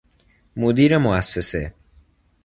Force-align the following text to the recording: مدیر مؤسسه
مدیر 0.55 0.97
مؤسسه 0.97 1.73